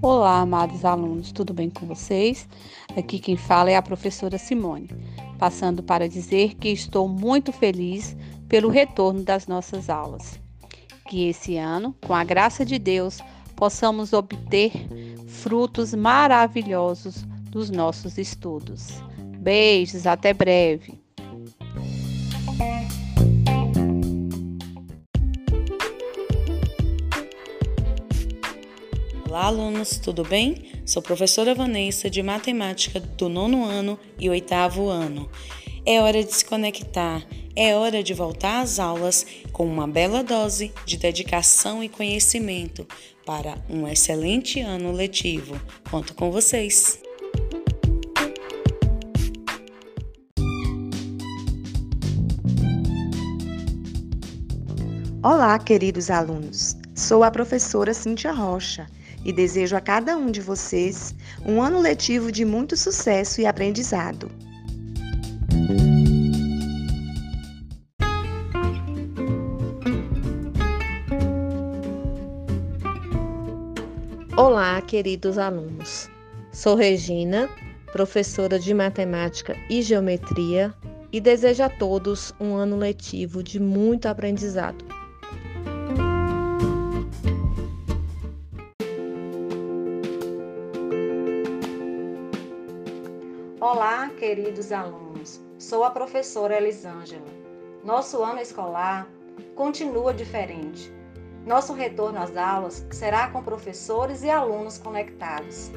[0.00, 2.48] Olá, amados alunos, tudo bem com vocês?
[2.96, 4.88] Aqui quem fala é a professora Simone,
[5.38, 8.16] passando para dizer que estou muito feliz
[8.48, 10.40] pelo retorno das nossas aulas.
[11.08, 13.18] Que esse ano, com a graça de Deus,
[13.56, 14.72] possamos obter
[15.26, 19.02] frutos maravilhosos dos nossos estudos.
[19.40, 21.07] Beijos, até breve!
[29.28, 30.72] Olá, alunos, tudo bem?
[30.86, 35.28] Sou professora Vanessa de Matemática do nono ano e oitavo ano.
[35.84, 37.22] É hora de se conectar,
[37.54, 42.86] é hora de voltar às aulas com uma bela dose de dedicação e conhecimento
[43.26, 45.60] para um excelente ano letivo.
[45.90, 46.98] Conto com vocês!
[55.22, 56.74] Olá, queridos alunos.
[56.94, 58.86] Sou a professora Cíntia Rocha
[59.24, 64.30] e desejo a cada um de vocês um ano letivo de muito sucesso e aprendizado.
[74.36, 76.08] Olá, queridos alunos.
[76.52, 77.48] Sou Regina,
[77.92, 80.72] professora de matemática e geometria,
[81.12, 84.97] e desejo a todos um ano letivo de muito aprendizado.
[93.70, 95.42] Olá, queridos alunos.
[95.58, 97.26] Sou a professora Elisângela.
[97.84, 99.06] Nosso ano escolar
[99.54, 100.90] continua diferente.
[101.44, 105.70] Nosso retorno às aulas será com professores e alunos conectados.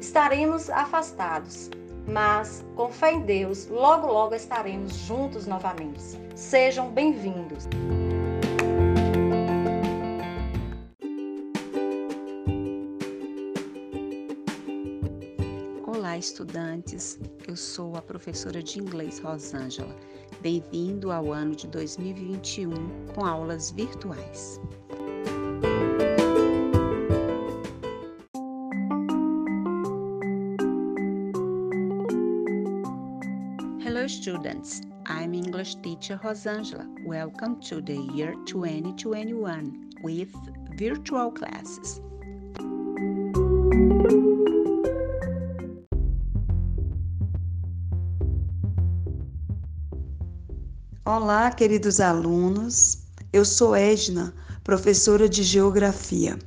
[0.00, 1.68] Estaremos afastados,
[2.08, 6.00] mas com fé em Deus, logo logo estaremos juntos novamente.
[6.34, 7.68] Sejam bem-vindos.
[15.92, 17.18] Olá, estudantes.
[17.48, 19.92] Eu sou a professora de inglês Rosângela.
[20.40, 22.70] Bem-vindo ao ano de 2021
[23.12, 24.60] com aulas virtuais.
[33.84, 34.82] Hello, students.
[35.08, 36.86] I'm English teacher Rosângela.
[37.04, 40.30] Welcome to the year 2021 with
[40.78, 42.00] virtual classes.
[51.02, 52.98] Olá, queridos alunos.
[53.32, 56.38] Eu sou Edna, professora de Geografia.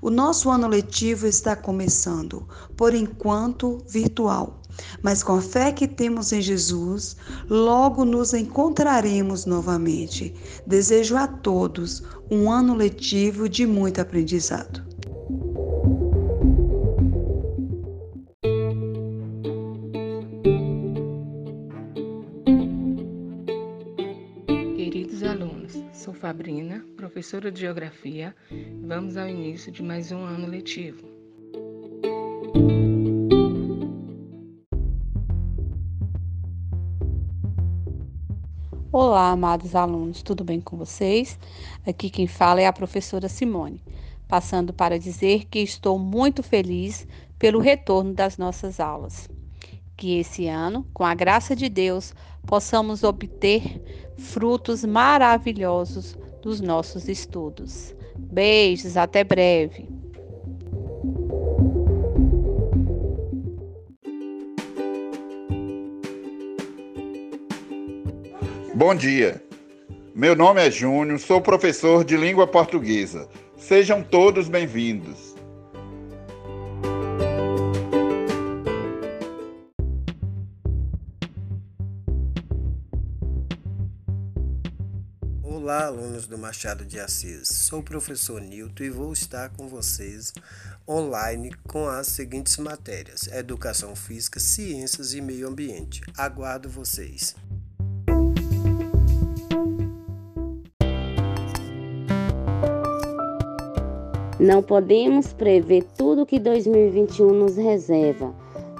[0.00, 2.46] O nosso ano letivo está começando,
[2.76, 4.62] por enquanto virtual,
[5.02, 7.16] mas com a fé que temos em Jesus,
[7.50, 10.32] logo nos encontraremos novamente.
[10.64, 14.85] Desejo a todos um ano letivo de muito aprendizado.
[26.16, 28.34] Fabrina, professora de Geografia.
[28.82, 31.06] Vamos ao início de mais um ano letivo.
[38.90, 41.38] Olá, amados alunos, tudo bem com vocês?
[41.86, 43.84] Aqui quem fala é a professora Simone,
[44.26, 47.06] passando para dizer que estou muito feliz
[47.38, 49.28] pelo retorno das nossas aulas.
[49.96, 52.14] Que esse ano, com a graça de Deus,
[52.46, 53.82] possamos obter
[54.18, 57.94] frutos maravilhosos dos nossos estudos.
[58.18, 59.88] Beijos, até breve.
[68.74, 69.42] Bom dia.
[70.14, 73.26] Meu nome é Júnior, sou professor de língua portuguesa.
[73.56, 75.35] Sejam todos bem-vindos.
[85.48, 87.46] Olá, alunos do Machado de Assis.
[87.46, 90.32] Sou o professor Nilton e vou estar com vocês
[90.88, 96.00] online com as seguintes matérias: Educação Física, Ciências e Meio Ambiente.
[96.18, 97.36] Aguardo vocês.
[104.40, 108.34] Não podemos prever tudo que 2021 nos reserva,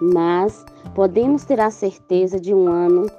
[0.00, 0.64] mas
[0.94, 3.10] podemos ter a certeza de um ano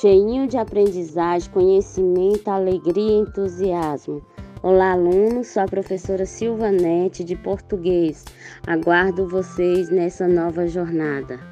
[0.00, 4.22] cheinho de aprendizagem, conhecimento, alegria e entusiasmo.
[4.62, 8.24] Olá, alunos, sou a professora Silvanete de Português.
[8.66, 11.51] Aguardo vocês nessa nova jornada.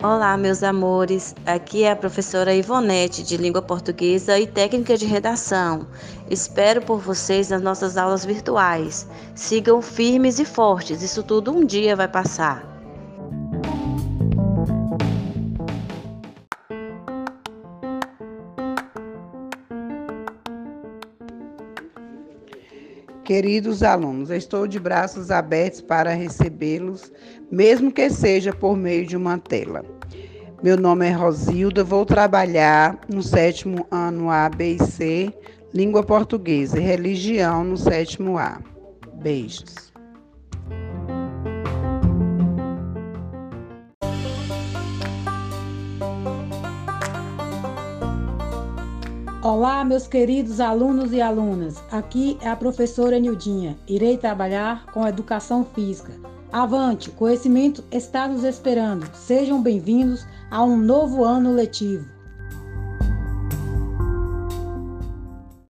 [0.00, 1.34] Olá, meus amores.
[1.44, 5.88] Aqui é a professora Ivonete, de Língua Portuguesa e Técnica de Redação.
[6.30, 9.08] Espero por vocês nas nossas aulas virtuais.
[9.34, 12.77] Sigam firmes e fortes, isso tudo um dia vai passar.
[23.28, 27.12] Queridos alunos, estou de braços abertos para recebê-los,
[27.52, 29.84] mesmo que seja por meio de uma tela.
[30.62, 35.30] Meu nome é Rosilda, vou trabalhar no sétimo ano A, B e C,
[35.74, 38.62] língua portuguesa e religião no sétimo A.
[39.16, 39.87] Beijos.
[49.50, 51.82] Olá, meus queridos alunos e alunas.
[51.90, 53.78] Aqui é a professora Nildinha.
[53.88, 56.12] Irei trabalhar com educação física.
[56.52, 59.08] Avante, conhecimento está nos esperando.
[59.14, 62.17] Sejam bem-vindos a um novo ano letivo.